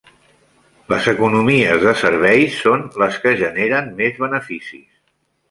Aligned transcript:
Les 0.93 1.09
economies 1.11 1.75
de 1.83 1.93
serveis 2.03 2.57
són 2.63 2.87
les 3.03 3.21
que 3.27 3.35
generen 3.43 3.93
més 4.01 4.19
beneficis. 4.27 4.91